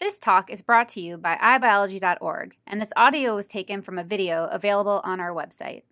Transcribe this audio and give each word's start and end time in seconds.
This 0.00 0.18
talk 0.18 0.50
is 0.50 0.60
brought 0.60 0.88
to 0.90 1.00
you 1.00 1.16
by 1.16 1.36
iBiology.org, 1.36 2.56
and 2.66 2.82
this 2.82 2.92
audio 2.96 3.36
was 3.36 3.46
taken 3.46 3.80
from 3.80 3.96
a 3.96 4.04
video 4.04 4.46
available 4.46 5.00
on 5.04 5.20
our 5.20 5.32
website. 5.32 5.82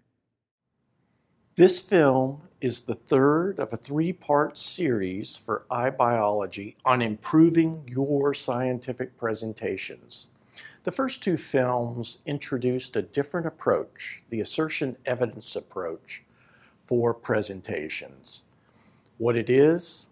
This 1.55 1.81
film 1.81 2.43
is 2.61 2.83
the 2.83 2.95
third 2.95 3.61
of 3.61 3.73
a 3.73 3.77
three 3.77 4.13
part 4.13 4.57
series 4.57 5.37
for 5.37 5.67
iBiology 5.71 6.75
on 6.85 7.01
improving 7.01 7.85
your 7.87 8.35
scientific 8.35 9.17
presentations. 9.17 10.31
The 10.83 10.93
first 10.93 11.23
two 11.23 11.37
films 11.37 12.19
introduced 12.27 12.97
a 12.97 13.03
different 13.03 13.47
approach, 13.47 14.25
the 14.31 14.41
assertion 14.41 14.97
evidence 15.07 15.55
approach, 15.55 16.25
for 16.85 17.15
presentations. 17.15 18.43
What 19.19 19.37
it 19.37 19.49
is, 19.49 20.09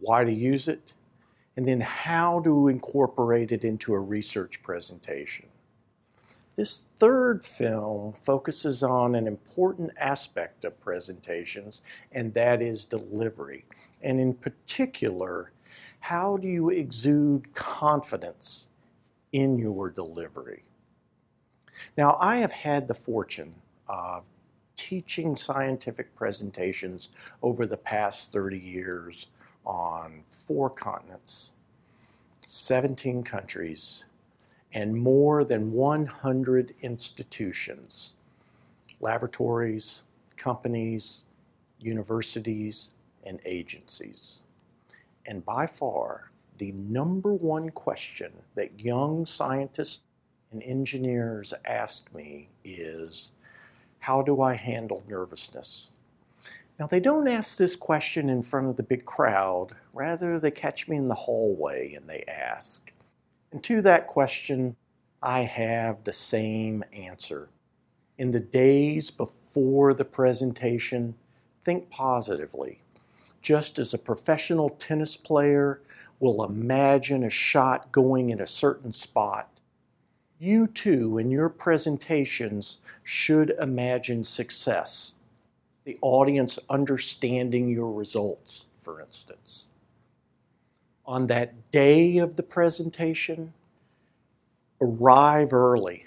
why 0.00 0.24
to 0.24 0.32
use 0.32 0.66
it, 0.66 0.94
and 1.56 1.66
then 1.66 1.80
how 1.80 2.40
to 2.40 2.68
incorporate 2.68 3.52
it 3.52 3.64
into 3.64 3.94
a 3.94 4.00
research 4.00 4.62
presentation. 4.62 5.46
This 6.54 6.82
third 6.96 7.44
film 7.44 8.12
focuses 8.12 8.82
on 8.82 9.14
an 9.14 9.26
important 9.26 9.90
aspect 9.98 10.64
of 10.64 10.80
presentations, 10.80 11.82
and 12.12 12.32
that 12.34 12.62
is 12.62 12.86
delivery. 12.86 13.66
And 14.02 14.18
in 14.18 14.32
particular, 14.32 15.52
how 16.00 16.38
do 16.38 16.48
you 16.48 16.70
exude 16.70 17.54
confidence 17.54 18.68
in 19.32 19.58
your 19.58 19.90
delivery? 19.90 20.62
Now, 21.98 22.16
I 22.18 22.36
have 22.36 22.52
had 22.52 22.88
the 22.88 22.94
fortune 22.94 23.54
of 23.88 24.24
teaching 24.76 25.36
scientific 25.36 26.14
presentations 26.14 27.10
over 27.42 27.66
the 27.66 27.76
past 27.76 28.32
30 28.32 28.58
years 28.58 29.28
on 29.66 30.22
four 30.30 30.70
continents, 30.70 31.56
17 32.46 33.22
countries, 33.22 34.06
and 34.72 34.96
more 34.96 35.44
than 35.44 35.72
100 35.72 36.74
institutions, 36.82 38.14
laboratories, 39.00 40.04
companies, 40.36 41.24
universities, 41.80 42.94
and 43.26 43.40
agencies. 43.44 44.44
And 45.26 45.44
by 45.44 45.66
far, 45.66 46.30
the 46.58 46.72
number 46.72 47.34
one 47.34 47.70
question 47.70 48.32
that 48.54 48.80
young 48.80 49.26
scientists 49.26 50.00
and 50.52 50.62
engineers 50.62 51.52
ask 51.64 52.12
me 52.14 52.48
is 52.64 53.32
how 53.98 54.22
do 54.22 54.40
I 54.40 54.54
handle 54.54 55.02
nervousness? 55.08 55.95
Now, 56.78 56.86
they 56.86 57.00
don't 57.00 57.26
ask 57.26 57.56
this 57.56 57.74
question 57.74 58.28
in 58.28 58.42
front 58.42 58.68
of 58.68 58.76
the 58.76 58.82
big 58.82 59.06
crowd. 59.06 59.72
Rather, 59.94 60.38
they 60.38 60.50
catch 60.50 60.88
me 60.88 60.96
in 60.96 61.08
the 61.08 61.14
hallway 61.14 61.94
and 61.94 62.06
they 62.06 62.22
ask. 62.28 62.92
And 63.50 63.64
to 63.64 63.80
that 63.82 64.06
question, 64.06 64.76
I 65.22 65.40
have 65.40 66.04
the 66.04 66.12
same 66.12 66.84
answer. 66.92 67.48
In 68.18 68.30
the 68.30 68.40
days 68.40 69.10
before 69.10 69.94
the 69.94 70.04
presentation, 70.04 71.14
think 71.64 71.88
positively. 71.88 72.82
Just 73.40 73.78
as 73.78 73.94
a 73.94 73.98
professional 73.98 74.68
tennis 74.68 75.16
player 75.16 75.80
will 76.20 76.44
imagine 76.44 77.24
a 77.24 77.30
shot 77.30 77.90
going 77.90 78.28
in 78.28 78.40
a 78.40 78.46
certain 78.46 78.92
spot, 78.92 79.48
you 80.38 80.66
too, 80.66 81.16
in 81.16 81.30
your 81.30 81.48
presentations, 81.48 82.80
should 83.02 83.50
imagine 83.58 84.22
success 84.22 85.14
the 85.86 85.96
audience 86.02 86.58
understanding 86.68 87.68
your 87.68 87.92
results, 87.92 88.66
for 88.76 89.00
instance. 89.00 89.68
On 91.06 91.28
that 91.28 91.70
day 91.70 92.18
of 92.18 92.34
the 92.34 92.42
presentation, 92.42 93.52
arrive 94.80 95.52
early. 95.52 96.04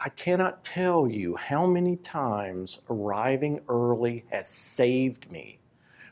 I 0.00 0.08
cannot 0.08 0.64
tell 0.64 1.06
you 1.06 1.36
how 1.36 1.64
many 1.64 1.94
times 1.94 2.80
arriving 2.90 3.60
early 3.68 4.24
has 4.32 4.48
saved 4.48 5.30
me 5.30 5.60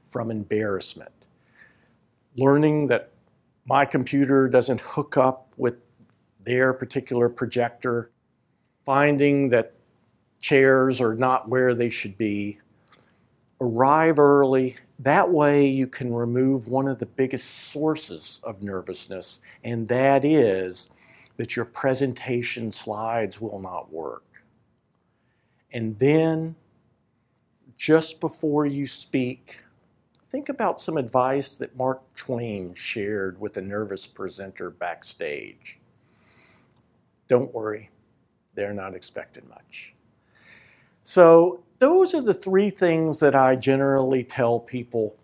from 0.04 0.30
embarrassment. 0.30 1.26
Learning 2.36 2.86
that 2.86 3.10
my 3.66 3.84
computer 3.84 4.48
doesn't 4.48 4.80
hook 4.80 5.16
up 5.16 5.52
with 5.56 5.74
their 6.44 6.72
particular 6.72 7.28
projector, 7.28 8.12
finding 8.84 9.48
that 9.48 9.72
chairs 10.38 11.00
are 11.00 11.16
not 11.16 11.48
where 11.48 11.74
they 11.74 11.90
should 11.90 12.16
be, 12.16 12.60
arrive 13.60 14.18
early. 14.18 14.76
That 14.98 15.30
way, 15.30 15.66
you 15.66 15.86
can 15.86 16.12
remove 16.12 16.68
one 16.68 16.88
of 16.88 16.98
the 16.98 17.06
biggest 17.06 17.48
sources 17.70 18.40
of 18.42 18.62
nervousness, 18.62 19.40
and 19.64 19.86
that 19.88 20.24
is 20.24 20.88
that 21.36 21.54
your 21.54 21.66
presentation 21.66 22.70
slides 22.70 23.40
will 23.40 23.60
not 23.60 23.92
work. 23.92 24.24
And 25.72 25.98
then, 25.98 26.54
just 27.76 28.20
before 28.20 28.64
you 28.64 28.86
speak, 28.86 29.62
think 30.30 30.48
about 30.48 30.80
some 30.80 30.96
advice 30.96 31.56
that 31.56 31.76
Mark 31.76 32.00
Twain 32.14 32.72
shared 32.74 33.38
with 33.38 33.58
a 33.58 33.62
nervous 33.62 34.06
presenter 34.06 34.70
backstage. 34.70 35.78
Don't 37.28 37.52
worry, 37.52 37.90
they're 38.54 38.72
not 38.72 38.94
expecting 38.94 39.46
much. 39.48 39.94
So, 41.02 41.62
those 41.78 42.14
are 42.14 42.22
the 42.22 42.34
three 42.34 42.70
things 42.70 43.20
that 43.20 43.34
I 43.34 43.56
generally 43.56 44.24
tell 44.24 44.60
people 44.60 45.16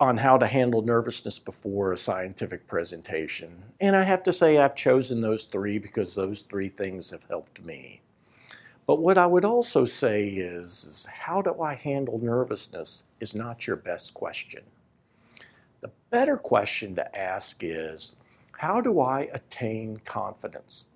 on 0.00 0.18
how 0.18 0.36
to 0.36 0.46
handle 0.46 0.82
nervousness 0.82 1.38
before 1.38 1.92
a 1.92 1.96
scientific 1.96 2.66
presentation. 2.66 3.62
And 3.80 3.96
I 3.96 4.02
have 4.02 4.22
to 4.24 4.32
say, 4.32 4.58
I've 4.58 4.74
chosen 4.74 5.20
those 5.20 5.44
three 5.44 5.78
because 5.78 6.14
those 6.14 6.42
three 6.42 6.68
things 6.68 7.10
have 7.10 7.24
helped 7.24 7.64
me. 7.64 8.02
But 8.86 9.00
what 9.00 9.16
I 9.16 9.26
would 9.26 9.44
also 9.44 9.84
say 9.84 10.28
is, 10.28 10.84
is 10.84 11.06
how 11.06 11.40
do 11.40 11.62
I 11.62 11.74
handle 11.74 12.18
nervousness 12.18 13.04
is 13.20 13.34
not 13.34 13.66
your 13.66 13.76
best 13.76 14.12
question. 14.12 14.62
The 15.80 15.90
better 16.10 16.36
question 16.36 16.94
to 16.96 17.18
ask 17.18 17.62
is, 17.62 18.16
how 18.58 18.80
do 18.80 19.00
I 19.00 19.30
attain 19.32 19.96
confidence 20.04 20.86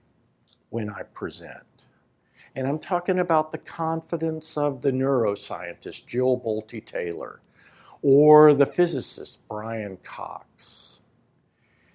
when 0.71 0.91
I 0.91 1.05
present? 1.05 1.89
And 2.55 2.67
I'm 2.67 2.79
talking 2.79 3.19
about 3.19 3.53
the 3.53 3.59
confidence 3.59 4.57
of 4.57 4.83
the 4.83 4.91
neuroscientist 4.91 6.07
Jill 6.07 6.41
Bolte 6.41 6.85
Taylor 6.85 7.41
or 8.03 8.55
the 8.55 8.67
physicist 8.67 9.41
Brian 9.49 9.97
Cox. 9.99 11.01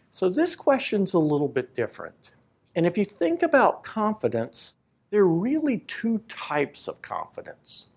So 0.09 0.29
this 0.29 0.55
question's 0.55 1.13
a 1.13 1.19
little 1.19 1.47
bit 1.47 1.75
different. 1.75 2.33
And 2.75 2.85
if 2.85 2.97
you 2.97 3.05
think 3.05 3.43
about 3.43 3.83
confidence, 3.83 4.75
there 5.09 5.21
are 5.21 5.27
really 5.27 5.79
two 5.79 6.19
types 6.27 6.87
of 6.87 7.01
confidence. 7.01 7.87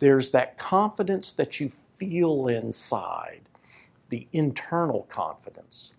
There's 0.00 0.30
that 0.30 0.58
confidence 0.58 1.32
that 1.34 1.60
you 1.60 1.70
feel 1.96 2.48
inside, 2.48 3.42
the 4.08 4.26
internal 4.32 5.02
confidence. 5.04 5.94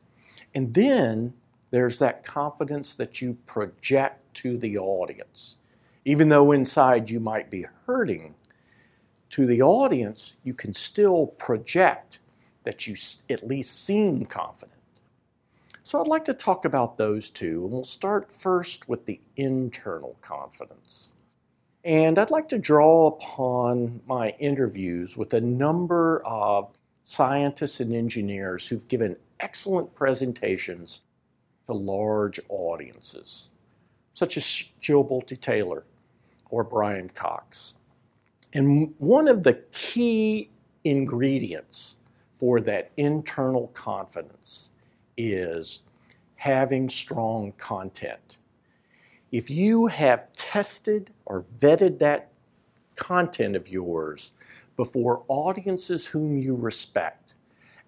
And 0.53 0.73
then 0.73 1.33
there's 1.72 1.99
that 1.99 2.23
confidence 2.23 2.95
that 2.95 3.22
you 3.22 3.37
project 3.45 4.33
to 4.35 4.57
the 4.57 4.77
audience. 4.77 5.57
Even 6.05 6.29
though 6.29 6.51
inside 6.51 7.09
you 7.09 7.19
might 7.19 7.49
be 7.49 7.66
hurting, 7.85 8.35
to 9.31 9.45
the 9.45 9.61
audience, 9.61 10.38
you 10.43 10.53
can 10.53 10.71
still 10.73 11.27
project 11.27 12.19
that 12.63 12.88
you 12.88 12.95
at 13.29 13.45
least 13.45 13.85
seem 13.85 14.25
confident. 14.25 14.71
So 15.83 15.99
I'd 15.99 16.07
like 16.07 16.25
to 16.25 16.33
talk 16.33 16.66
about 16.66 16.97
those 16.97 17.29
two, 17.29 17.63
and 17.63 17.71
we'll 17.71 17.83
start 17.83 18.31
first 18.31 18.88
with 18.88 19.05
the 19.05 19.19
internal 19.35 20.16
confidence. 20.21 21.13
And 21.83 22.17
I'd 22.17 22.31
like 22.31 22.47
to 22.49 22.57
draw 22.57 23.07
upon 23.07 24.01
my 24.07 24.29
interviews 24.39 25.17
with 25.17 25.33
a 25.33 25.41
number 25.41 26.23
of 26.25 26.72
scientists 27.03 27.81
and 27.81 27.93
engineers 27.93 28.67
who've 28.67 28.87
given 28.87 29.16
excellent 29.39 29.93
presentations 29.93 31.01
to 31.67 31.73
large 31.73 32.40
audiences, 32.49 33.52
such 34.13 34.37
as 34.37 34.63
Jill 34.79 35.03
Bolte 35.03 35.40
Taylor, 35.40 35.84
or 36.49 36.63
Brian 36.63 37.09
Cox. 37.09 37.75
And 38.53 38.93
one 38.99 39.27
of 39.27 39.43
the 39.43 39.55
key 39.71 40.49
ingredients 40.83 41.97
for 42.37 42.61
that 42.61 42.91
internal 42.97 43.67
confidence 43.69 44.69
is 45.17 45.83
having 46.35 46.87
strong 46.89 47.51
content. 47.53 48.39
If 49.31 49.49
you 49.49 49.87
have 49.87 50.31
tested 50.33 51.11
or 51.25 51.43
vetted 51.59 51.99
that 51.99 52.31
content 52.95 53.55
of 53.55 53.67
yours 53.67 54.31
before 54.77 55.23
audiences 55.27 56.07
whom 56.07 56.37
you 56.37 56.55
respect, 56.55 57.33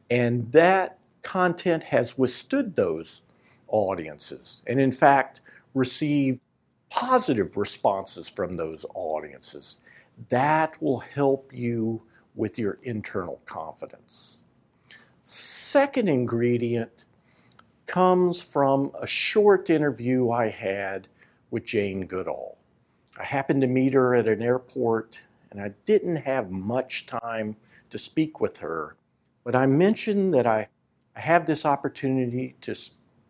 and 0.09 0.51
that 0.51 0.97
content 1.21 1.83
has 1.83 2.17
withstood 2.17 2.75
those 2.75 3.23
audiences, 3.69 4.63
and 4.67 4.79
in 4.79 4.91
fact 4.91 5.41
received 5.73 6.39
positive 6.89 7.57
responses 7.57 8.29
from 8.29 8.55
those 8.55 8.85
audiences. 8.93 9.79
That 10.29 10.81
will 10.81 10.99
help 10.99 11.51
you 11.53 12.01
with 12.35 12.57
your 12.57 12.77
internal 12.83 13.41
confidence. 13.45 14.41
Second 15.21 16.07
ingredient 16.07 17.05
comes 17.85 18.41
from 18.41 18.91
a 18.99 19.07
short 19.07 19.69
interview 19.69 20.29
I 20.29 20.49
had 20.49 21.07
with 21.51 21.65
Jane 21.65 22.05
Goodall. 22.05 22.57
I 23.19 23.23
happened 23.23 23.61
to 23.61 23.67
meet 23.67 23.93
her 23.93 24.13
at 24.15 24.27
an 24.27 24.41
airport, 24.41 25.21
and 25.51 25.59
I 25.59 25.73
didn't 25.85 26.17
have 26.17 26.51
much 26.51 27.05
time 27.05 27.55
to 27.89 27.97
speak 27.97 28.39
with 28.39 28.57
her. 28.59 28.95
But 29.43 29.55
I 29.55 29.65
mentioned 29.65 30.33
that 30.33 30.45
I, 30.45 30.67
I 31.15 31.19
have 31.19 31.45
this 31.45 31.65
opportunity 31.65 32.55
to 32.61 32.75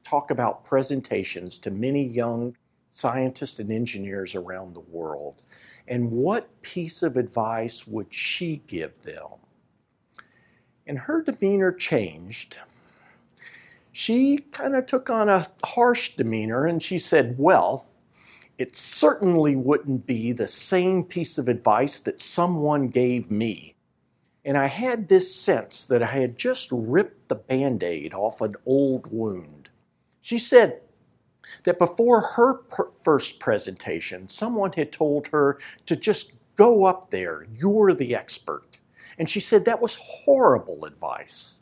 talk 0.03 0.31
about 0.31 0.65
presentations 0.65 1.57
to 1.60 1.71
many 1.71 2.03
young 2.03 2.56
scientists 2.98 3.60
and 3.60 3.72
engineers 3.72 4.36
around 4.36 4.74
the 4.74 4.80
world. 4.80 5.44
And 5.88 6.12
what 6.12 6.62
piece 6.62 7.04
of 7.04 7.16
advice 7.16 7.86
would 7.88 8.14
she 8.14 8.64
give 8.68 9.02
them? 9.04 9.28
And 10.88 10.98
her 10.98 11.22
demeanor 11.22 11.72
changed. 11.72 12.58
She 13.92 14.38
kind 14.52 14.76
of 14.76 14.86
took 14.86 15.10
on 15.10 15.30
a 15.30 15.46
harsh 15.64 16.16
demeanor 16.16 16.66
and 16.66 16.82
she 16.82 16.98
said, 16.98 17.36
Well, 17.38 17.88
it 18.58 18.76
certainly 18.76 19.56
wouldn't 19.56 20.08
be 20.08 20.32
the 20.32 20.48
same 20.48 21.04
piece 21.04 21.38
of 21.38 21.48
advice 21.48 22.00
that 22.00 22.20
someone 22.20 22.88
gave 22.88 23.30
me. 23.30 23.76
And 24.44 24.58
I 24.58 24.68
had 24.68 25.08
this 25.08 25.34
sense 25.36 25.86
that 25.86 26.02
I 26.02 26.08
had 26.08 26.38
just 26.38 26.70
ripped 26.72 27.28
the 27.28 27.36
band 27.36 27.84
aid 27.84 28.14
off 28.14 28.42
an 28.42 28.56
old 28.66 29.08
wound. 29.08 29.70
She 30.22 30.38
said 30.38 30.82
that 31.64 31.80
before 31.80 32.22
her 32.22 32.56
per- 32.56 32.92
first 33.04 33.40
presentation, 33.40 34.28
someone 34.28 34.72
had 34.74 34.92
told 34.92 35.28
her 35.28 35.60
to 35.86 35.96
just 35.96 36.34
go 36.56 36.86
up 36.86 37.10
there, 37.10 37.46
you're 37.58 37.94
the 37.94 38.16
expert. 38.16 38.80
And 39.18 39.30
she 39.30 39.40
said 39.40 39.66
that 39.66 39.82
was 39.82 39.96
horrible 39.96 40.86
advice. 40.86 41.62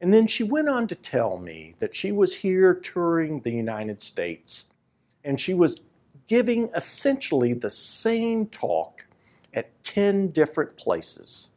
And 0.00 0.12
then 0.12 0.26
she 0.26 0.42
went 0.42 0.68
on 0.68 0.88
to 0.88 0.94
tell 0.94 1.38
me 1.38 1.74
that 1.78 1.94
she 1.94 2.10
was 2.10 2.34
here 2.34 2.74
touring 2.74 3.40
the 3.40 3.52
United 3.52 4.02
States 4.02 4.66
and 5.24 5.40
she 5.40 5.54
was 5.54 5.80
giving 6.26 6.68
essentially 6.74 7.52
the 7.52 7.70
same 7.70 8.46
talk 8.46 9.06
at 9.54 9.70
10 9.84 10.28
different 10.28 10.76
places. 10.76 11.50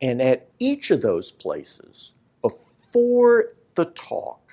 And 0.00 0.20
at 0.20 0.48
each 0.58 0.90
of 0.90 1.02
those 1.02 1.30
places, 1.30 2.12
before 2.42 3.52
the 3.74 3.86
talk, 3.86 4.43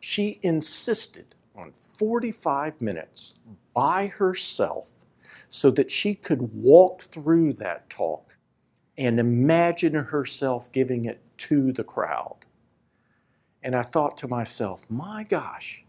she 0.00 0.40
insisted 0.42 1.34
on 1.54 1.72
45 1.72 2.80
minutes 2.80 3.34
by 3.74 4.06
herself 4.06 4.90
so 5.48 5.70
that 5.70 5.90
she 5.90 6.14
could 6.14 6.50
walk 6.54 7.02
through 7.02 7.52
that 7.54 7.88
talk 7.90 8.36
and 8.96 9.18
imagine 9.18 9.94
herself 9.94 10.70
giving 10.72 11.04
it 11.04 11.20
to 11.36 11.72
the 11.72 11.84
crowd. 11.84 12.36
And 13.62 13.74
I 13.74 13.82
thought 13.82 14.16
to 14.18 14.28
myself, 14.28 14.90
my 14.90 15.24
gosh, 15.24 15.84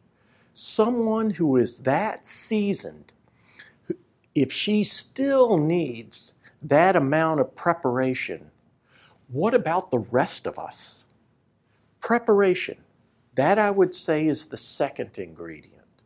someone 0.54 1.30
who 1.30 1.58
is 1.58 1.80
that 1.80 2.26
seasoned, 2.26 3.14
if 4.36 4.52
she 4.52 4.84
still 4.84 5.58
needs 5.58 6.34
that 6.62 6.96
amount 6.96 7.40
of 7.40 7.56
preparation, 7.56 8.50
what 9.28 9.54
about 9.54 9.92
the 9.92 10.00
rest 10.00 10.48
of 10.48 10.60
us? 10.60 11.06
Preparation. 12.02 12.78
That 13.36 13.58
I 13.58 13.72
would 13.72 13.96
say 13.96 14.28
is 14.28 14.48
the 14.48 14.58
second 14.58 15.18
ingredient. 15.18 16.04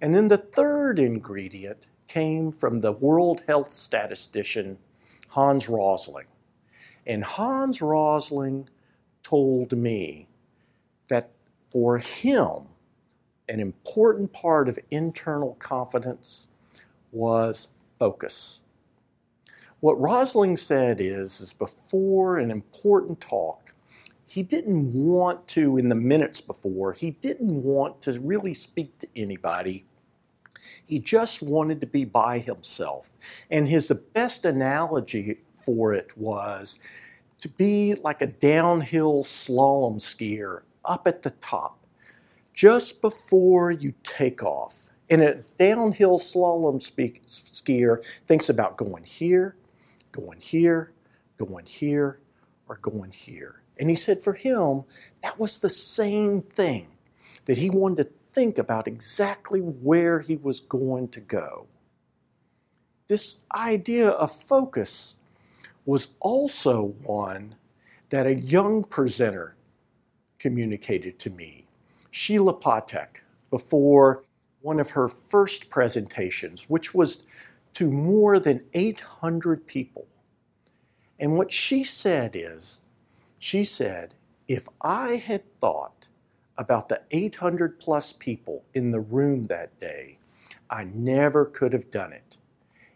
And 0.00 0.14
then 0.14 0.28
the 0.28 0.38
third 0.38 0.98
ingredient 0.98 1.86
came 2.08 2.50
from 2.50 2.80
the 2.80 2.92
World 2.92 3.42
Health 3.46 3.70
statistician 3.70 4.78
Hans 5.28 5.68
Rosling. 5.68 6.26
And 7.06 7.22
Hans 7.22 7.80
Rosling 7.80 8.68
told 9.22 9.76
me 9.76 10.28
that 11.08 11.30
for 11.68 11.98
him, 11.98 12.64
an 13.48 13.60
important 13.60 14.32
part 14.32 14.68
of 14.68 14.78
internal 14.90 15.54
confidence 15.58 16.48
was 17.12 17.68
focus. 17.98 18.60
What 19.80 20.00
Rosling 20.00 20.56
said 20.56 21.00
is, 21.00 21.40
is 21.40 21.52
before 21.52 22.38
an 22.38 22.50
important 22.50 23.20
talk, 23.20 23.72
he 24.36 24.42
didn't 24.42 24.92
want 24.92 25.48
to, 25.48 25.78
in 25.78 25.88
the 25.88 25.94
minutes 25.94 26.42
before, 26.42 26.92
he 26.92 27.12
didn't 27.12 27.62
want 27.62 28.02
to 28.02 28.20
really 28.20 28.52
speak 28.52 28.98
to 28.98 29.08
anybody. 29.16 29.86
He 30.84 30.98
just 31.00 31.40
wanted 31.40 31.80
to 31.80 31.86
be 31.86 32.04
by 32.04 32.40
himself. 32.40 33.08
And 33.50 33.66
his 33.66 33.90
best 34.12 34.44
analogy 34.44 35.38
for 35.58 35.94
it 35.94 36.14
was 36.18 36.78
to 37.38 37.48
be 37.48 37.94
like 38.04 38.20
a 38.20 38.26
downhill 38.26 39.24
slalom 39.24 39.94
skier 39.94 40.64
up 40.84 41.06
at 41.08 41.22
the 41.22 41.30
top 41.30 41.78
just 42.52 43.00
before 43.00 43.70
you 43.70 43.94
take 44.02 44.42
off. 44.42 44.90
And 45.08 45.22
a 45.22 45.36
downhill 45.58 46.18
slalom 46.18 46.76
skier 46.76 48.04
thinks 48.26 48.50
about 48.50 48.76
going 48.76 49.04
here, 49.04 49.56
going 50.12 50.40
here, 50.40 50.92
going 51.38 51.64
here, 51.64 52.20
or 52.68 52.76
going 52.82 53.12
here. 53.12 53.62
And 53.78 53.90
he 53.90 53.96
said 53.96 54.22
for 54.22 54.32
him, 54.32 54.84
that 55.22 55.38
was 55.38 55.58
the 55.58 55.68
same 55.68 56.42
thing, 56.42 56.88
that 57.44 57.58
he 57.58 57.70
wanted 57.70 58.04
to 58.04 58.10
think 58.32 58.58
about 58.58 58.86
exactly 58.86 59.60
where 59.60 60.20
he 60.20 60.36
was 60.36 60.60
going 60.60 61.08
to 61.08 61.20
go. 61.20 61.66
This 63.08 63.44
idea 63.54 64.10
of 64.10 64.30
focus 64.30 65.16
was 65.84 66.08
also 66.20 66.94
one 67.04 67.54
that 68.10 68.26
a 68.26 68.34
young 68.34 68.82
presenter 68.82 69.56
communicated 70.38 71.18
to 71.20 71.30
me 71.30 71.66
Sheila 72.10 72.54
Patek 72.54 73.20
before 73.50 74.24
one 74.62 74.80
of 74.80 74.90
her 74.90 75.08
first 75.08 75.70
presentations, 75.70 76.68
which 76.68 76.94
was 76.94 77.22
to 77.74 77.90
more 77.90 78.40
than 78.40 78.64
800 78.74 79.66
people. 79.66 80.06
And 81.20 81.36
what 81.36 81.52
she 81.52 81.84
said 81.84 82.32
is, 82.34 82.82
she 83.38 83.64
said, 83.64 84.14
if 84.48 84.68
I 84.80 85.16
had 85.16 85.42
thought 85.60 86.08
about 86.58 86.88
the 86.88 87.02
800 87.10 87.78
plus 87.78 88.12
people 88.12 88.64
in 88.74 88.90
the 88.90 89.00
room 89.00 89.46
that 89.46 89.78
day, 89.78 90.18
I 90.70 90.84
never 90.84 91.44
could 91.44 91.72
have 91.72 91.90
done 91.90 92.12
it. 92.12 92.38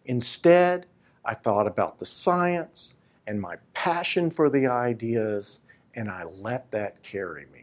Instead, 0.07 0.87
I 1.25 1.35
thought 1.35 1.67
about 1.67 1.99
the 1.99 2.07
science 2.07 2.95
and 3.27 3.41
my 3.41 3.57
passion 3.75 4.31
for 4.31 4.49
the 4.49 4.67
ideas, 4.67 5.61
and 5.95 6.11
I 6.11 6.25
let 6.25 6.71
that 6.71 7.03
carry 7.03 7.47
me 7.53 7.61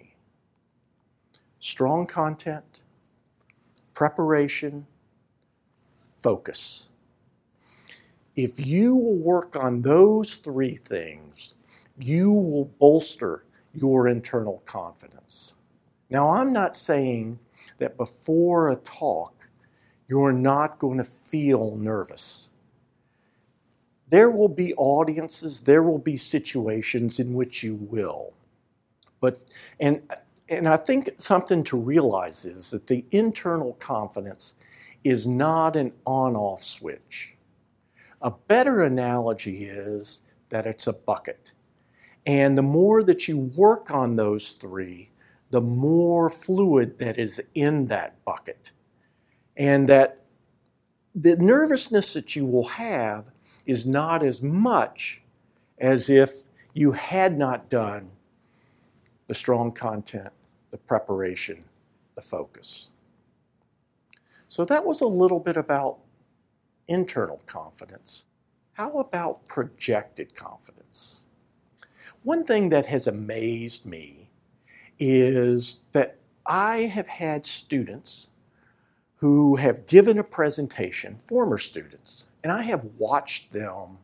strong 1.59 2.05
content, 2.05 2.83
preparation, 3.93 4.85
focus. 6.19 6.89
If 8.35 8.65
you 8.65 8.95
will 8.95 9.17
work 9.17 9.55
on 9.55 9.81
those 9.81 10.35
three 10.35 10.75
things, 10.75 11.55
you 11.99 12.31
will 12.31 12.65
bolster 12.79 13.45
your 13.73 14.07
internal 14.07 14.61
confidence. 14.65 15.55
Now, 16.09 16.29
I'm 16.29 16.53
not 16.53 16.75
saying 16.75 17.39
that 17.77 17.97
before 17.97 18.71
a 18.71 18.75
talk, 18.77 19.49
you're 20.07 20.33
not 20.33 20.79
going 20.79 20.97
to 20.97 21.03
feel 21.03 21.75
nervous. 21.75 22.49
There 24.09 24.29
will 24.29 24.47
be 24.47 24.73
audiences, 24.75 25.59
there 25.59 25.83
will 25.83 25.99
be 25.99 26.15
situations 26.15 27.19
in 27.19 27.33
which 27.33 27.61
you 27.61 27.75
will. 27.75 28.33
But, 29.19 29.43
and 29.79 30.01
and 30.49 30.67
I 30.67 30.77
think 30.77 31.09
something 31.17 31.63
to 31.65 31.77
realize 31.77 32.45
is 32.45 32.71
that 32.71 32.87
the 32.87 33.05
internal 33.11 33.73
confidence 33.73 34.55
is 35.03 35.27
not 35.27 35.75
an 35.75 35.91
on 36.05 36.35
off 36.35 36.63
switch. 36.63 37.35
A 38.21 38.31
better 38.31 38.83
analogy 38.83 39.65
is 39.65 40.21
that 40.49 40.65
it's 40.65 40.87
a 40.87 40.93
bucket. 40.93 41.51
And 42.27 42.57
the 42.57 42.61
more 42.61 43.03
that 43.03 43.29
you 43.29 43.37
work 43.37 43.89
on 43.89 44.17
those 44.17 44.51
three, 44.51 45.09
the 45.49 45.61
more 45.61 46.29
fluid 46.29 46.99
that 46.99 47.17
is 47.17 47.41
in 47.55 47.87
that 47.87 48.23
bucket. 48.25 48.73
And 49.55 49.87
that 49.87 50.25
the 51.15 51.37
nervousness 51.37 52.13
that 52.13 52.35
you 52.35 52.45
will 52.45 52.67
have 52.67 53.25
is 53.65 53.85
not 53.85 54.23
as 54.23 54.43
much 54.43 55.23
as 55.79 56.09
if 56.09 56.43
you 56.73 56.91
had 56.91 57.37
not 57.37 57.69
done 57.69 58.11
the 59.27 59.33
strong 59.33 59.71
content 59.71 60.29
the 60.69 60.77
preparation, 60.77 61.63
the 62.15 62.21
focus. 62.21 62.91
So 64.47 64.65
that 64.65 64.85
was 64.85 64.99
a 64.99 65.07
little 65.07 65.39
bit 65.39 65.55
about 65.55 65.99
internal 66.89 67.41
confidence. 67.45 68.25
How 68.73 68.99
about 68.99 69.47
projected 69.47 70.35
confidence? 70.35 71.26
One 72.23 72.43
thing 72.43 72.69
that 72.69 72.87
has 72.87 73.07
amazed 73.07 73.85
me 73.85 74.29
is 74.99 75.81
that 75.91 76.17
I 76.45 76.81
have 76.81 77.07
had 77.07 77.45
students 77.45 78.29
who 79.17 79.55
have 79.55 79.87
given 79.87 80.17
a 80.19 80.23
presentation, 80.23 81.17
former 81.27 81.57
students, 81.57 82.27
and 82.43 82.51
I 82.51 82.61
have 82.61 82.85
watched 82.97 83.51
them 83.51 83.97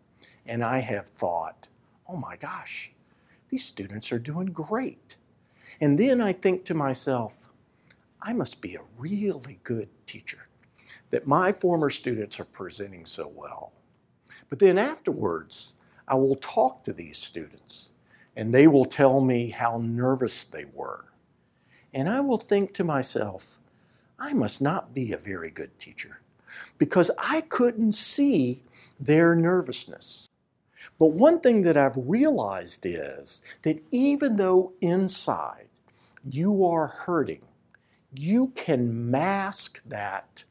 and 0.45 0.63
I 0.63 0.79
have 0.79 1.07
thought, 1.07 1.69
oh 2.07 2.17
my 2.17 2.36
gosh, 2.36 2.91
these 3.50 3.65
students 3.65 4.12
are 4.12 4.19
doing 4.19 4.48
great. 4.48 5.17
And 5.79 5.98
then 5.98 6.19
I 6.19 6.33
think 6.33 6.65
to 6.65 6.74
myself, 6.74 7.50
I 8.22 8.33
must 8.33 8.62
be 8.62 8.75
a 8.75 8.86
really 8.98 9.60
good 9.63 9.89
teacher 10.05 10.48
that 11.12 11.27
my 11.27 11.51
former 11.51 11.89
students 11.89 12.39
are 12.39 12.45
presenting 12.45 13.05
so 13.05 13.31
well. 13.36 13.72
But 14.50 14.60
then 14.60 14.77
afterwards, 14.77 15.74
I 16.07 16.15
will 16.15 16.36
talk 16.36 16.83
to 16.83 16.93
these 16.93 17.17
students 17.17 17.92
and 18.35 18.53
they 18.53 18.67
will 18.67 18.85
tell 18.85 19.21
me 19.21 19.49
how 19.49 19.79
nervous 19.83 20.43
they 20.43 20.65
were. 20.73 21.05
And 21.93 22.09
I 22.09 22.21
will 22.21 22.37
think 22.37 22.73
to 22.73 22.83
myself, 22.83 23.59
I 24.19 24.33
must 24.33 24.61
not 24.61 24.93
be 24.93 25.11
a 25.11 25.17
very 25.17 25.51
good 25.51 25.77
teacher 25.79 26.21
because 26.77 27.11
I 27.17 27.41
couldn't 27.41 27.93
see 27.93 28.63
their 28.99 29.35
nervousness. 29.35 30.29
But 30.99 31.11
one 31.11 31.39
thing 31.39 31.63
that 31.63 31.77
I've 31.77 31.97
realized 31.97 32.85
is 32.85 33.41
that 33.63 33.83
even 33.91 34.35
though 34.35 34.73
inside 34.81 35.67
you 36.29 36.65
are 36.65 36.87
hurting, 36.87 37.41
you 38.13 38.49
can 38.55 39.11
mask 39.11 39.81
that 39.85 40.43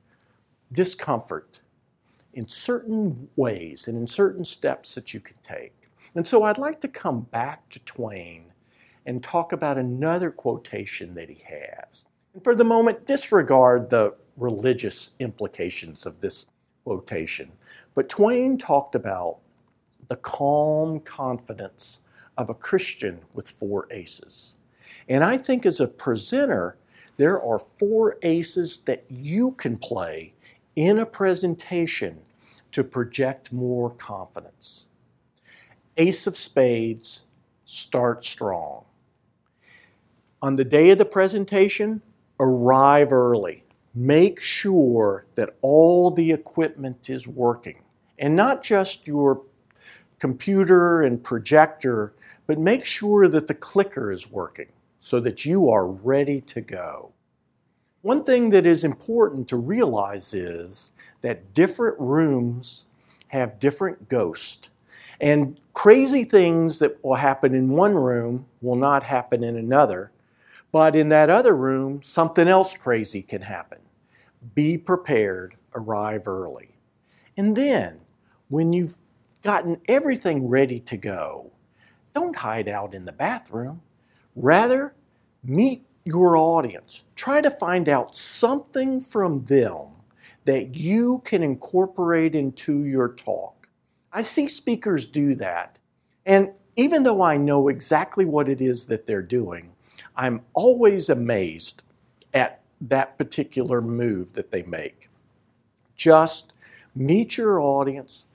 discomfort 0.73 1.61
in 2.35 2.49
certain 2.49 3.29
ways 3.37 3.89
and 3.89 3.97
in 3.97 4.07
certain 4.07 4.45
steps 4.45 4.95
that 4.95 5.15
you 5.15 5.21
can 5.21 5.37
take. 5.43 5.82
And 6.15 6.27
so 6.27 6.43
I'd 6.43 6.59
like 6.59 6.81
to 6.83 6.89
come 6.89 7.23
back 7.23 7.69
to 7.71 7.81
Twain 7.81 8.53
and 9.07 9.23
talk 9.23 9.53
about 9.53 9.79
another 9.79 10.31
quotation 10.31 11.15
that 11.15 11.29
he 11.29 11.43
has. 11.45 12.05
And 12.35 12.45
for 12.45 12.55
the 12.55 12.65
moment, 12.65 13.07
disregard 13.07 13.91
the 13.91 14.15
religious 14.37 15.13
implications 15.19 16.07
of 16.07 16.21
this 16.21 16.47
quotation. 16.85 17.51
But 17.95 18.09
Twain 18.09 18.59
talked 18.59 18.95
about 18.95 19.39
the 20.09 20.17
calm 20.17 21.01
confidence 21.01 22.01
of 22.37 22.51
a 22.51 22.55
Christian 22.55 23.21
with 23.35 23.51
four 23.51 23.87
aces. 23.91 24.57
And 25.09 25.25
I 25.25 25.37
think 25.37 25.67
as 25.67 25.81
a 25.81 25.89
presenter, 25.89 26.77
there 27.17 27.43
are 27.43 27.59
four 27.59 28.19
aces 28.23 28.79
that 28.79 29.05
you 29.09 29.53
can 29.53 29.77
play 29.77 30.35
in 30.77 30.99
a 30.99 31.07
presentation 31.07 32.21
to 32.73 32.83
project 32.83 33.53
more 33.53 33.91
confidence. 33.91 34.89
Ace 35.99 36.27
of 36.27 36.37
spades, 36.37 37.25
start 37.65 38.25
strong. 38.25 38.85
On 40.41 40.57
the 40.57 40.65
day 40.65 40.91
of 40.91 40.99
the 40.99 41.05
presentation, 41.05 42.01
arrive 42.41 43.13
early. 43.13 43.65
Make 43.95 44.41
sure 44.41 45.27
that 45.35 45.55
all 45.61 46.11
the 46.11 46.33
equipment 46.33 47.11
is 47.11 47.29
working. 47.29 47.83
And 48.19 48.35
not 48.35 48.63
just 48.63 49.07
your 49.07 49.43
computer 50.19 51.03
and 51.03 51.23
projector, 51.23 52.15
but 52.47 52.59
make 52.59 52.87
sure 52.87 53.29
that 53.29 53.47
the 53.47 53.55
clicker 53.55 54.11
is 54.11 54.31
working 54.31 54.69
so 54.99 55.21
that 55.21 55.45
you 55.45 55.69
are 55.69 55.87
ready 55.87 56.41
to 56.41 56.61
go. 56.63 57.13
One 58.01 58.25
thing 58.25 58.51
that 58.51 58.67
is 58.67 58.83
important 58.83 59.47
to 59.49 59.57
realize 59.57 60.33
is 60.33 60.93
that 61.21 61.53
different 61.53 62.01
rooms 62.01 62.87
have 63.29 63.61
different 63.61 64.09
ghosts. 64.09 64.71
And 65.21 65.61
crazy 65.73 66.25
things 66.25 66.79
that 66.81 67.03
will 67.05 67.15
happen 67.15 67.55
in 67.55 67.69
one 67.71 67.95
room 67.95 68.47
will 68.61 68.77
not 68.77 69.03
happen 69.03 69.45
in 69.45 69.57
another. 69.57 70.11
But 70.73 70.97
in 70.97 71.11
that 71.11 71.31
other 71.31 71.55
room, 71.55 72.01
something 72.03 72.49
else 72.49 72.75
crazy 72.75 73.23
can 73.23 73.43
happen. 73.43 73.79
Be 74.55 74.79
prepared, 74.79 75.57
arrive 75.75 76.27
early. 76.27 76.71
And 77.37 77.55
then, 77.57 78.01
when 78.49 78.73
you've 78.73 78.97
gotten 79.43 79.81
everything 79.89 80.49
ready 80.49 80.81
to 80.81 80.97
go, 80.97 81.53
don't 82.15 82.37
hide 82.37 82.69
out 82.69 82.95
in 82.95 83.05
the 83.05 83.13
bathroom. 83.13 83.83
Rather, 84.37 84.95
meet 85.45 85.85
your 86.05 86.37
audience. 86.37 87.05
Try 87.17 87.41
to 87.41 87.51
find 87.51 87.89
out 87.89 88.17
something 88.17 89.01
from 89.01 89.45
them 89.45 89.89
that 90.45 90.75
you 90.75 91.23
can 91.25 91.43
incorporate 91.43 92.35
into 92.35 92.85
your 92.85 93.15
talk. 93.15 93.62
I 94.13 94.23
see 94.23 94.49
speakers 94.49 95.07
do 95.07 95.35
that. 95.37 95.79
And 96.27 96.53
even 96.77 97.03
though 97.03 97.23
I 97.23 97.37
know 97.37 97.69
exactly 97.69 98.25
what 98.25 98.49
it 98.49 98.61
is 98.61 98.87
that 98.87 99.07
they're 99.07 99.23
doing, 99.23 99.73
I'm 100.17 100.43
always 100.53 101.09
amazed 101.09 101.83
at 102.35 102.61
that 102.81 103.17
particular 103.17 103.81
move 103.81 104.33
that 104.35 104.51
they 104.51 104.63
make. 104.65 105.09
Just 105.97 106.53
meet 106.95 107.37
your 107.37 107.61
audience, 107.61 108.27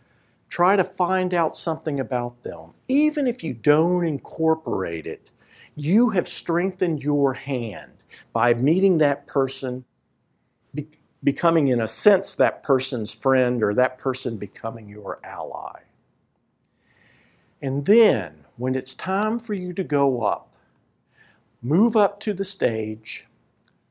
try 0.49 0.75
to 0.75 0.83
find 0.83 1.33
out 1.33 1.55
something 1.55 1.99
about 1.99 2.43
them. 2.43 2.73
Even 2.87 3.27
if 3.27 3.43
you 3.43 3.53
don't 3.53 4.05
incorporate 4.05 5.05
it, 5.05 5.31
you 5.75 6.09
have 6.09 6.27
strengthened 6.27 7.03
your 7.03 7.33
hand 7.33 7.91
by 8.33 8.53
meeting 8.53 8.97
that 8.97 9.27
person, 9.27 9.85
becoming, 11.23 11.67
in 11.67 11.81
a 11.81 11.87
sense, 11.87 12.35
that 12.35 12.63
person's 12.63 13.13
friend 13.13 13.63
or 13.63 13.73
that 13.73 13.97
person 13.97 14.37
becoming 14.37 14.87
your 14.87 15.19
ally. 15.23 15.81
And 17.61 17.85
then, 17.85 18.45
when 18.57 18.75
it's 18.75 18.93
time 18.93 19.39
for 19.39 19.53
you 19.53 19.73
to 19.73 19.83
go 19.83 20.21
up, 20.21 20.53
move 21.61 21.97
up 21.97 22.19
to 22.21 22.33
the 22.33 22.45
stage, 22.45 23.25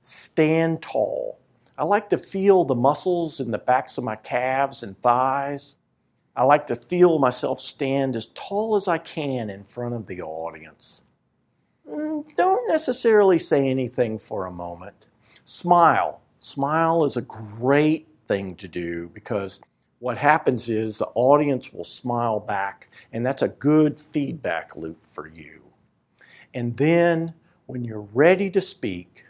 stand 0.00 0.82
tall. 0.82 1.38
I 1.78 1.84
like 1.84 2.08
to 2.10 2.18
feel 2.18 2.64
the 2.64 2.74
muscles 2.74 3.40
in 3.40 3.50
the 3.50 3.58
backs 3.58 3.98
of 3.98 4.04
my 4.04 4.16
calves 4.16 4.82
and 4.82 4.96
thighs. 4.98 5.76
I 6.36 6.44
like 6.44 6.66
to 6.68 6.74
feel 6.74 7.18
myself 7.18 7.58
stand 7.58 8.14
as 8.14 8.26
tall 8.26 8.76
as 8.76 8.88
I 8.88 8.98
can 8.98 9.50
in 9.50 9.64
front 9.64 9.94
of 9.94 10.06
the 10.06 10.22
audience. 10.22 11.02
Mm, 11.88 12.34
don't 12.36 12.68
necessarily 12.68 13.38
say 13.38 13.68
anything 13.68 14.18
for 14.18 14.46
a 14.46 14.50
moment. 14.52 15.08
Smile. 15.44 16.20
Smile 16.46 17.02
is 17.02 17.16
a 17.16 17.22
great 17.22 18.06
thing 18.28 18.54
to 18.54 18.68
do 18.68 19.08
because 19.08 19.60
what 19.98 20.16
happens 20.16 20.68
is 20.68 20.96
the 20.96 21.08
audience 21.16 21.72
will 21.72 21.82
smile 21.82 22.38
back, 22.38 22.88
and 23.12 23.26
that's 23.26 23.42
a 23.42 23.48
good 23.48 24.00
feedback 24.00 24.76
loop 24.76 25.04
for 25.04 25.26
you. 25.26 25.60
And 26.54 26.76
then 26.76 27.34
when 27.66 27.82
you're 27.82 28.06
ready 28.14 28.48
to 28.50 28.60
speak, 28.60 29.24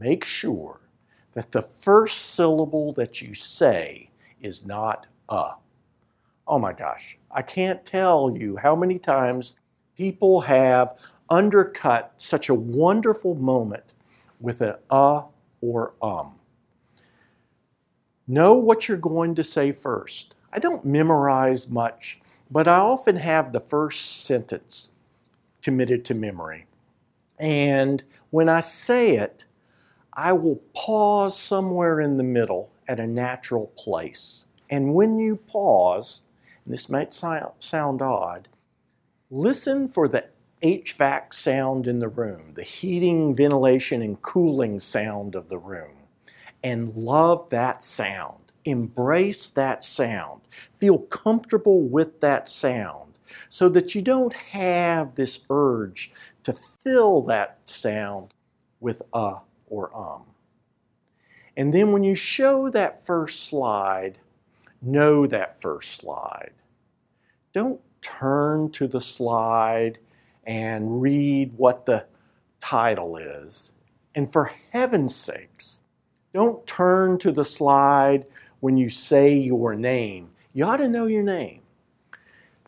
make 0.00 0.24
sure 0.24 0.80
that 1.34 1.52
the 1.52 1.60
first 1.60 2.16
syllable 2.16 2.94
that 2.94 3.20
you 3.20 3.34
say 3.34 4.08
is 4.40 4.64
not 4.64 5.06
a. 5.28 5.50
Oh 6.48 6.58
my 6.58 6.72
gosh, 6.72 7.18
I 7.30 7.42
can't 7.42 7.84
tell 7.84 8.34
you 8.34 8.56
how 8.56 8.74
many 8.74 8.98
times 8.98 9.56
people 9.94 10.40
have 10.40 10.98
undercut 11.28 12.14
such 12.16 12.48
a 12.48 12.54
wonderful 12.54 13.34
moment 13.34 13.92
with 14.40 14.62
an 14.62 14.76
uh 14.88 15.24
or 15.60 15.92
um. 16.00 16.32
Know 18.28 18.54
what 18.54 18.88
you're 18.88 18.96
going 18.96 19.34
to 19.36 19.44
say 19.44 19.70
first. 19.72 20.34
I 20.52 20.58
don't 20.58 20.84
memorize 20.84 21.68
much, 21.68 22.20
but 22.50 22.66
I 22.66 22.78
often 22.78 23.16
have 23.16 23.52
the 23.52 23.60
first 23.60 24.24
sentence 24.24 24.90
committed 25.62 26.04
to 26.06 26.14
memory. 26.14 26.66
And 27.38 28.02
when 28.30 28.48
I 28.48 28.60
say 28.60 29.16
it, 29.16 29.46
I 30.14 30.32
will 30.32 30.56
pause 30.74 31.38
somewhere 31.38 32.00
in 32.00 32.16
the 32.16 32.24
middle 32.24 32.70
at 32.88 32.98
a 32.98 33.06
natural 33.06 33.66
place. 33.76 34.46
And 34.70 34.94
when 34.94 35.18
you 35.18 35.36
pause, 35.36 36.22
and 36.64 36.72
this 36.72 36.88
might 36.88 37.12
sound 37.12 38.02
odd, 38.02 38.48
listen 39.30 39.86
for 39.86 40.08
the 40.08 40.24
HVAC 40.62 41.34
sound 41.34 41.86
in 41.86 41.98
the 41.98 42.08
room, 42.08 42.54
the 42.54 42.62
heating, 42.62 43.36
ventilation, 43.36 44.02
and 44.02 44.20
cooling 44.22 44.78
sound 44.78 45.34
of 45.34 45.48
the 45.48 45.58
room, 45.58 45.92
and 46.66 46.96
love 46.96 47.48
that 47.50 47.80
sound. 47.80 48.40
Embrace 48.64 49.50
that 49.50 49.84
sound. 49.84 50.40
Feel 50.80 50.98
comfortable 50.98 51.82
with 51.82 52.20
that 52.22 52.48
sound 52.48 53.12
so 53.48 53.68
that 53.68 53.94
you 53.94 54.02
don't 54.02 54.32
have 54.32 55.14
this 55.14 55.38
urge 55.48 56.10
to 56.42 56.52
fill 56.52 57.22
that 57.22 57.60
sound 57.62 58.34
with 58.80 59.00
uh 59.12 59.38
or 59.68 59.96
um. 59.96 60.24
And 61.56 61.72
then 61.72 61.92
when 61.92 62.02
you 62.02 62.16
show 62.16 62.68
that 62.70 63.06
first 63.06 63.44
slide, 63.44 64.18
know 64.82 65.24
that 65.24 65.62
first 65.62 65.92
slide. 65.92 66.50
Don't 67.52 67.80
turn 68.02 68.72
to 68.72 68.88
the 68.88 69.00
slide 69.00 70.00
and 70.42 71.00
read 71.00 71.52
what 71.56 71.86
the 71.86 72.06
title 72.58 73.16
is. 73.16 73.72
And 74.16 74.32
for 74.32 74.50
heaven's 74.72 75.14
sakes, 75.14 75.82
don't 76.36 76.66
turn 76.66 77.16
to 77.16 77.32
the 77.32 77.46
slide 77.46 78.26
when 78.60 78.76
you 78.76 78.90
say 78.90 79.32
your 79.32 79.74
name. 79.74 80.30
You 80.52 80.66
ought 80.66 80.76
to 80.76 80.88
know 80.88 81.06
your 81.06 81.22
name. 81.22 81.62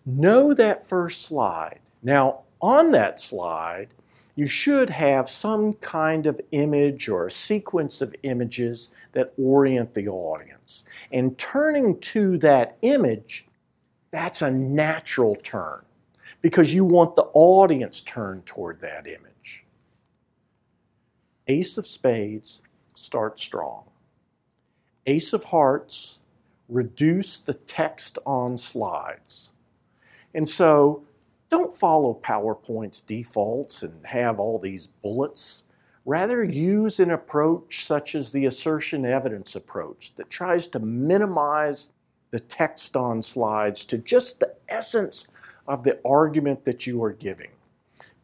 Know 0.07 0.55
that 0.55 0.89
first 0.89 1.27
slide. 1.27 1.79
Now, 2.03 2.41
on 2.63 2.93
that 2.93 3.21
slide, 3.21 3.89
you 4.37 4.47
should 4.47 4.89
have 4.89 5.29
some 5.29 5.75
kind 5.75 6.27
of 6.27 6.41
image 6.53 7.11
or 7.11 7.27
a 7.27 7.31
sequence 7.31 8.01
of 8.01 8.15
images 8.23 8.89
that 9.13 9.35
orient 9.37 9.93
the 9.93 10.09
audience. 10.09 10.85
And 11.13 11.37
turning 11.37 12.01
to 12.01 12.39
that 12.39 12.79
image, 12.81 13.47
that's 14.13 14.41
a 14.41 14.51
natural 14.51 15.37
turn 15.37 15.83
because 16.41 16.73
you 16.73 16.87
want 16.87 17.17
the 17.17 17.29
audience 17.35 18.01
turned 18.01 18.47
toward 18.47 18.81
that 18.81 19.07
image. 19.07 19.67
Ace 21.49 21.77
of 21.77 21.87
spades, 21.87 22.63
start 23.05 23.39
strong. 23.39 23.85
Ace 25.07 25.33
of 25.33 25.45
hearts, 25.45 26.23
reduce 26.69 27.41
the 27.41 27.55
text 27.55 28.19
on 28.27 28.57
slides. 28.57 29.55
And 30.35 30.49
so 30.49 31.05
don't 31.49 31.75
follow 31.75 32.19
PowerPoint's 32.23 33.01
defaults 33.01 33.83
and 33.83 34.05
have 34.05 34.39
all 34.39 34.59
these 34.59 34.87
bullets. 34.87 35.65
Rather, 36.05 36.45
use 36.45 37.01
an 37.01 37.11
approach 37.11 37.85
such 37.85 38.15
as 38.15 38.33
the 38.33 38.47
assertion 38.47 39.05
evidence 39.07 39.57
approach 39.57 40.15
that 40.17 40.31
tries 40.31 40.67
to 40.69 40.79
minimize 40.79 41.93
the 42.31 42.41
text 42.41 42.97
on 42.97 43.23
slides 43.23 43.85
to 43.87 43.99
just 43.99 44.41
the 44.41 44.55
essence 44.69 45.27
of 45.67 45.85
the 45.85 45.99
argument 46.05 46.65
that 46.65 46.87
you 46.87 47.03
are 47.03 47.13
giving. 47.13 47.51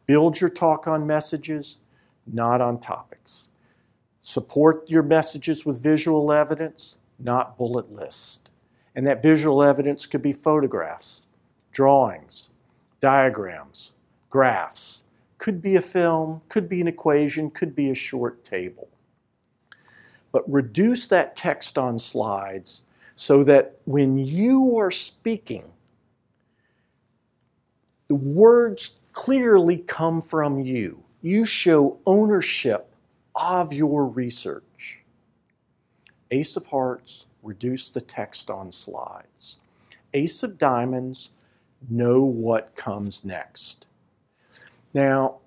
Build 0.05 0.39
your 0.39 0.49
talk 0.49 0.87
on 0.87 1.05
messages, 1.07 1.79
not 2.27 2.61
on 2.61 2.79
topics. 2.79 3.49
Support 4.27 4.89
your 4.89 5.03
messages 5.03 5.67
with 5.67 5.83
visual 5.83 6.31
evidence, 6.31 6.97
not 7.19 7.59
bullet 7.59 7.91
lists. 7.91 8.39
And 8.95 9.05
that 9.05 9.21
visual 9.21 9.61
evidence 9.61 10.07
could 10.07 10.23
be 10.23 10.31
photographs, 10.31 11.27
drawings, 11.71 12.51
diagrams, 13.01 13.93
graphs, 14.31 15.03
could 15.37 15.61
be 15.61 15.75
a 15.75 15.81
film, 15.81 16.41
could 16.49 16.67
be 16.67 16.81
an 16.81 16.87
equation, 16.87 17.51
could 17.51 17.75
be 17.75 17.91
a 17.91 17.93
short 17.93 18.43
table. 18.43 18.87
But 20.31 20.51
reduce 20.51 21.07
that 21.09 21.35
text 21.35 21.77
on 21.77 21.99
slides 21.99 22.81
so 23.13 23.43
that 23.43 23.77
when 23.85 24.17
you 24.17 24.75
are 24.79 24.89
speaking, 24.89 25.71
the 28.07 28.15
words 28.15 28.99
clearly 29.13 29.77
come 29.77 30.19
from 30.19 30.61
you. 30.61 31.03
You 31.21 31.45
show 31.45 31.99
ownership 32.07 32.89
of 33.35 33.73
your 33.73 34.05
research. 34.05 35.03
Ace 36.31 36.55
of 36.57 36.65
Hearts, 36.67 37.27
reduce 37.43 37.89
the 37.89 38.01
text 38.01 38.49
on 38.49 38.71
slides. 38.71 39.59
Ace 40.13 40.43
of 40.43 40.57
Diamonds, 40.57 41.31
know 41.89 42.23
what 42.23 42.75
comes 42.75 43.23
next. 43.23 43.87
Now, 44.93 45.39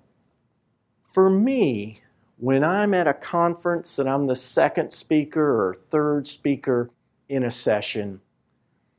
for 1.01 1.29
me, 1.29 2.01
when 2.37 2.63
I'm 2.63 2.93
at 2.93 3.07
a 3.07 3.13
conference 3.13 3.99
and 3.99 4.09
I'm 4.09 4.27
the 4.27 4.35
second 4.35 4.91
speaker 4.91 5.41
or 5.41 5.73
third 5.89 6.27
speaker 6.27 6.89
in 7.27 7.43
a 7.43 7.51
session, 7.51 8.21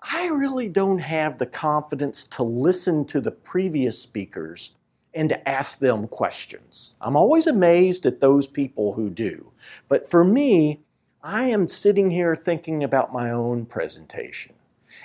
I 0.02 0.26
really 0.28 0.68
don't 0.68 0.98
have 0.98 1.38
the 1.38 1.46
confidence 1.46 2.24
to 2.24 2.42
listen 2.42 3.04
to 3.06 3.20
the 3.20 3.30
previous 3.30 3.98
speakers 3.98 4.72
and 5.14 5.28
to 5.28 5.48
ask 5.48 5.78
them 5.78 6.06
questions. 6.08 6.94
I'm 7.00 7.16
always 7.16 7.46
amazed 7.46 8.06
at 8.06 8.20
those 8.20 8.46
people 8.46 8.92
who 8.92 9.10
do. 9.10 9.52
But 9.88 10.08
for 10.08 10.24
me, 10.24 10.80
I 11.22 11.44
am 11.44 11.68
sitting 11.68 12.10
here 12.10 12.36
thinking 12.36 12.84
about 12.84 13.12
my 13.12 13.30
own 13.30 13.66
presentation. 13.66 14.54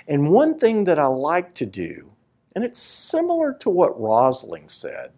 And 0.08 0.30
one 0.30 0.58
thing 0.58 0.84
that 0.84 0.98
I 0.98 1.06
like 1.06 1.52
to 1.54 1.66
do, 1.66 2.12
and 2.54 2.64
it's 2.64 2.78
similar 2.78 3.52
to 3.54 3.70
what 3.70 4.00
Rosling 4.00 4.68
said, 4.68 5.10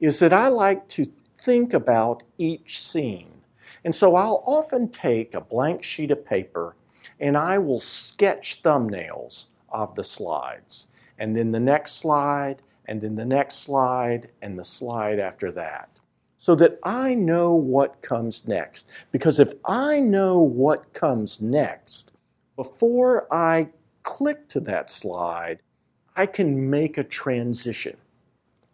is 0.00 0.18
that 0.18 0.32
I 0.32 0.48
like 0.48 0.88
to 0.90 1.10
think 1.38 1.74
about 1.74 2.22
each 2.38 2.80
scene. 2.80 3.42
And 3.84 3.94
so 3.94 4.16
I'll 4.16 4.42
often 4.46 4.88
take 4.88 5.34
a 5.34 5.40
blank 5.40 5.82
sheet 5.82 6.10
of 6.10 6.24
paper 6.24 6.76
and 7.20 7.36
I 7.36 7.58
will 7.58 7.80
sketch 7.80 8.62
thumbnails 8.62 9.48
of 9.70 9.94
the 9.94 10.04
slides. 10.04 10.88
And 11.18 11.34
then 11.34 11.50
the 11.50 11.60
next 11.60 11.92
slide, 11.92 12.62
and 12.86 13.00
then 13.00 13.14
the 13.14 13.26
next 13.26 13.56
slide, 13.56 14.30
and 14.40 14.58
the 14.58 14.64
slide 14.64 15.18
after 15.18 15.52
that 15.52 15.96
so 16.36 16.54
that 16.54 16.78
I 16.84 17.14
know 17.14 17.54
what 17.54 18.02
comes 18.02 18.46
next. 18.46 18.86
Because 19.10 19.40
if 19.40 19.54
I 19.64 20.00
know 20.00 20.40
what 20.40 20.92
comes 20.92 21.40
next, 21.40 22.12
before 22.54 23.26
I 23.32 23.70
click 24.02 24.48
to 24.50 24.60
that 24.60 24.90
slide, 24.90 25.60
I 26.14 26.26
can 26.26 26.70
make 26.70 26.98
a 26.98 27.04
transition 27.04 27.96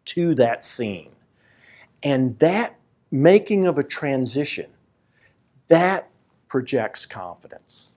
to 0.07 0.35
that 0.35 0.64
scene. 0.64 1.12
And 2.03 2.38
that 2.40 2.77
making 3.11 3.66
of 3.66 3.79
a 3.79 3.85
transition, 3.85 4.70
that 5.68 6.09
projects 6.48 7.07
confidence. 7.07 7.94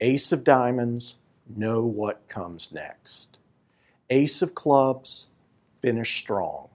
Ace 0.00 0.32
of 0.32 0.44
diamonds, 0.44 1.16
know 1.54 1.84
what 1.84 2.26
comes 2.28 2.72
next. 2.72 3.38
Ace 4.10 4.42
of 4.42 4.54
clubs, 4.54 5.28
finish 5.82 6.16
strong. 6.16 6.68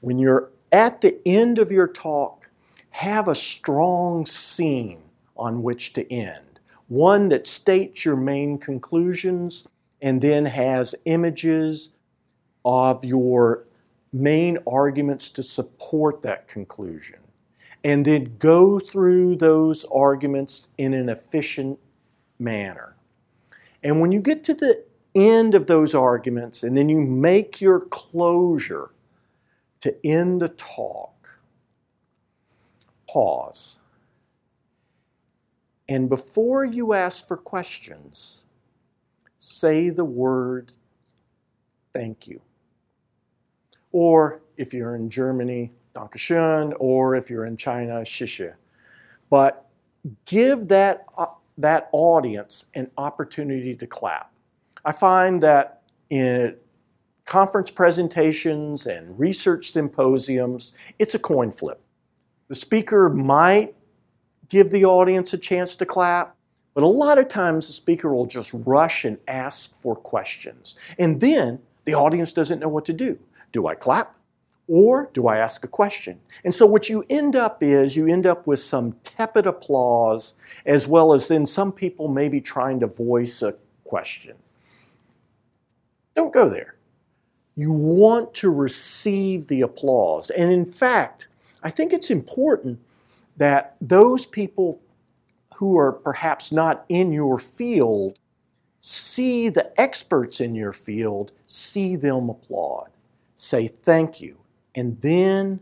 When 0.00 0.18
you're 0.18 0.50
at 0.72 1.00
the 1.02 1.18
end 1.26 1.58
of 1.58 1.70
your 1.70 1.86
talk, 1.86 2.50
have 2.90 3.28
a 3.28 3.34
strong 3.34 4.26
scene 4.26 5.02
on 5.36 5.62
which 5.62 5.92
to 5.92 6.12
end, 6.12 6.58
one 6.88 7.28
that 7.28 7.46
states 7.46 8.04
your 8.04 8.16
main 8.16 8.58
conclusions 8.58 9.68
and 10.02 10.20
then 10.20 10.46
has 10.46 10.94
images 11.04 11.90
of 12.64 13.04
your 13.04 13.66
main 14.12 14.58
arguments 14.66 15.28
to 15.28 15.42
support 15.42 16.22
that 16.22 16.48
conclusion. 16.48 17.18
And 17.84 18.04
then 18.04 18.36
go 18.38 18.78
through 18.78 19.36
those 19.36 19.84
arguments 19.92 20.68
in 20.78 20.94
an 20.94 21.08
efficient 21.08 21.78
manner. 22.38 22.96
And 23.84 24.00
when 24.00 24.10
you 24.10 24.20
get 24.20 24.44
to 24.44 24.54
the 24.54 24.84
end 25.26 25.54
of 25.54 25.66
those 25.66 25.94
arguments 25.94 26.62
and 26.62 26.76
then 26.76 26.88
you 26.88 27.00
make 27.00 27.60
your 27.60 27.80
closure, 27.80 28.90
to 29.80 29.94
end 30.06 30.40
the 30.40 30.48
talk, 30.50 31.40
pause. 33.08 33.80
And 35.88 36.08
before 36.08 36.64
you 36.64 36.92
ask 36.92 37.26
for 37.26 37.36
questions, 37.36 38.44
say 39.38 39.90
the 39.90 40.04
word 40.04 40.72
thank 41.92 42.26
you. 42.26 42.40
Or 43.92 44.42
if 44.56 44.74
you're 44.74 44.96
in 44.96 45.08
Germany, 45.08 45.72
Dankeschön, 45.94 46.74
or 46.78 47.16
if 47.16 47.30
you're 47.30 47.46
in 47.46 47.56
China, 47.56 48.02
Xie 48.02 48.54
But 49.30 49.66
give 50.26 50.68
that, 50.68 51.06
uh, 51.16 51.26
that 51.56 51.88
audience 51.92 52.66
an 52.74 52.90
opportunity 52.98 53.74
to 53.74 53.86
clap. 53.86 54.30
I 54.84 54.92
find 54.92 55.42
that 55.42 55.82
in 56.10 56.56
conference 57.24 57.70
presentations 57.70 58.86
and 58.86 59.18
research 59.18 59.72
symposiums, 59.72 60.72
it's 60.98 61.14
a 61.14 61.18
coin 61.18 61.50
flip. 61.50 61.80
The 62.48 62.54
speaker 62.54 63.10
might 63.10 63.74
give 64.48 64.70
the 64.70 64.86
audience 64.86 65.34
a 65.34 65.38
chance 65.38 65.76
to 65.76 65.86
clap, 65.86 66.34
but 66.72 66.82
a 66.82 66.88
lot 66.88 67.18
of 67.18 67.28
times 67.28 67.66
the 67.66 67.72
speaker 67.74 68.14
will 68.14 68.26
just 68.26 68.50
rush 68.54 69.04
and 69.04 69.18
ask 69.28 69.74
for 69.80 69.94
questions. 69.94 70.76
And 70.98 71.20
then 71.20 71.58
the 71.84 71.94
audience 71.94 72.32
doesn't 72.32 72.60
know 72.60 72.68
what 72.68 72.86
to 72.86 72.92
do. 72.92 73.18
Do 73.52 73.66
I 73.66 73.74
clap? 73.74 74.14
Or 74.66 75.10
do 75.14 75.28
I 75.28 75.38
ask 75.38 75.64
a 75.64 75.68
question? 75.68 76.20
And 76.44 76.54
so 76.54 76.66
what 76.66 76.88
you 76.90 77.04
end 77.08 77.34
up 77.34 77.62
is 77.62 77.96
you 77.96 78.06
end 78.06 78.26
up 78.26 78.46
with 78.46 78.60
some 78.60 78.92
tepid 79.02 79.46
applause, 79.46 80.34
as 80.66 80.86
well 80.86 81.14
as 81.14 81.28
then 81.28 81.46
some 81.46 81.72
people 81.72 82.08
maybe 82.08 82.40
trying 82.40 82.80
to 82.80 82.86
voice 82.86 83.42
a 83.42 83.54
question. 83.84 84.36
Don't 86.18 86.34
go 86.34 86.48
there. 86.48 86.74
You 87.54 87.70
want 87.70 88.34
to 88.34 88.50
receive 88.50 89.46
the 89.46 89.62
applause. 89.62 90.30
And 90.30 90.52
in 90.52 90.66
fact, 90.66 91.28
I 91.62 91.70
think 91.70 91.92
it's 91.92 92.10
important 92.10 92.80
that 93.36 93.76
those 93.80 94.26
people 94.26 94.80
who 95.54 95.78
are 95.78 95.92
perhaps 95.92 96.50
not 96.50 96.84
in 96.88 97.12
your 97.12 97.38
field 97.38 98.18
see 98.80 99.48
the 99.48 99.72
experts 99.80 100.40
in 100.40 100.56
your 100.56 100.72
field, 100.72 101.30
see 101.46 101.94
them 101.94 102.30
applaud, 102.30 102.88
say 103.36 103.68
thank 103.68 104.20
you. 104.20 104.36
And 104.74 105.00
then 105.00 105.60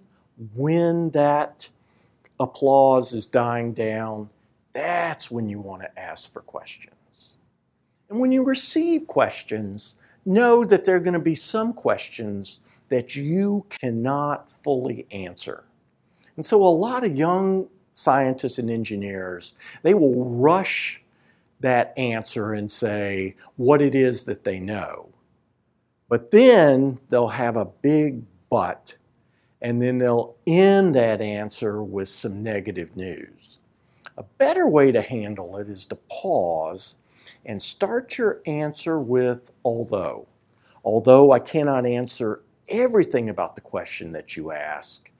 when 0.54 1.10
that 1.10 1.68
applause 2.40 3.12
is 3.12 3.26
dying 3.26 3.74
down, 3.74 4.30
that's 4.72 5.30
when 5.30 5.50
you 5.50 5.60
want 5.60 5.82
to 5.82 5.98
ask 5.98 6.32
for 6.32 6.40
questions. 6.40 6.94
And 8.08 8.20
when 8.20 8.32
you 8.32 8.44
receive 8.44 9.06
questions, 9.06 9.96
know 10.24 10.64
that 10.64 10.84
there 10.84 10.96
are 10.96 11.00
going 11.00 11.14
to 11.14 11.20
be 11.20 11.34
some 11.34 11.72
questions 11.72 12.60
that 12.88 13.16
you 13.16 13.66
cannot 13.70 14.50
fully 14.50 15.06
answer. 15.10 15.64
And 16.36 16.44
so 16.44 16.62
a 16.62 16.68
lot 16.68 17.04
of 17.04 17.16
young 17.16 17.68
scientists 17.92 18.58
and 18.58 18.70
engineers, 18.70 19.54
they 19.82 19.94
will 19.94 20.24
rush 20.24 21.02
that 21.60 21.94
answer 21.96 22.52
and 22.52 22.70
say 22.70 23.34
what 23.56 23.80
it 23.80 23.94
is 23.94 24.24
that 24.24 24.44
they 24.44 24.60
know. 24.60 25.10
But 26.08 26.30
then 26.30 26.98
they'll 27.08 27.28
have 27.28 27.56
a 27.56 27.64
big 27.64 28.22
but, 28.50 28.96
and 29.62 29.80
then 29.80 29.98
they'll 29.98 30.36
end 30.46 30.94
that 30.94 31.20
answer 31.20 31.82
with 31.82 32.08
some 32.08 32.42
negative 32.42 32.96
news. 32.96 33.58
A 34.18 34.22
better 34.22 34.68
way 34.68 34.92
to 34.92 35.00
handle 35.00 35.56
it 35.56 35.68
is 35.68 35.86
to 35.86 35.96
pause 36.08 36.94
and 37.46 37.62
start 37.62 38.18
your 38.18 38.42
answer 38.44 39.00
with 39.00 39.56
although. 39.64 40.26
Although 40.84 41.32
I 41.32 41.38
cannot 41.38 41.86
answer 41.86 42.42
everything 42.68 43.30
about 43.30 43.54
the 43.54 43.62
question 43.62 44.12
that 44.12 44.36
you 44.36 44.52
ask, 44.52 45.10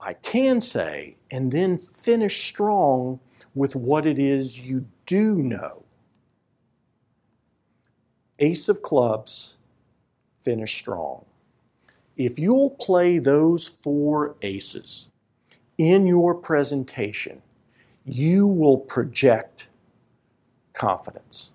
I 0.00 0.14
can 0.14 0.60
say, 0.60 1.16
and 1.30 1.50
then 1.50 1.76
finish 1.76 2.46
strong 2.46 3.18
with 3.54 3.74
what 3.74 4.06
it 4.06 4.18
is 4.18 4.60
you 4.60 4.86
do 5.06 5.34
know. 5.34 5.84
Ace 8.38 8.68
of 8.68 8.82
clubs, 8.82 9.58
finish 10.42 10.78
strong. 10.78 11.24
If 12.16 12.38
you'll 12.38 12.70
play 12.70 13.18
those 13.18 13.68
four 13.68 14.36
aces 14.42 15.10
in 15.78 16.06
your 16.06 16.34
presentation, 16.34 17.42
you 18.04 18.46
will 18.46 18.78
project 18.78 19.67
confidence. 20.78 21.54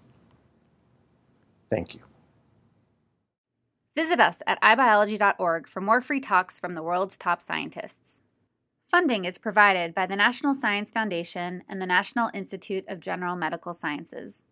Thank 1.70 1.96
you. 1.96 2.02
Visit 3.96 4.20
us 4.20 4.42
at 4.46 4.62
ibiology.org 4.62 5.68
for 5.68 5.82
more 5.82 6.02
free 6.02 6.20
talks 6.20 6.60
from 6.60 6.76
the 6.76 6.84
world's 6.84 7.18
top 7.18 7.42
scientists. 7.42 8.22
Funding 8.86 9.26
is 9.26 9.38
provided 9.38 9.96
by 9.96 10.06
the 10.06 10.16
National 10.16 10.54
Science 10.54 10.92
Foundation 10.92 11.64
and 11.70 11.82
the 11.82 11.88
National 11.88 12.30
Institute 12.34 12.86
of 12.88 13.00
General 13.00 13.36
Medical 13.36 13.74
Sciences. 13.74 14.46